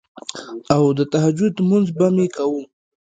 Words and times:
او 0.73 0.83
د 0.97 0.99
تهجد 1.13 1.55
مونځ 1.67 1.87
به 1.97 2.07
مې 2.15 2.27
کوو 2.35 2.61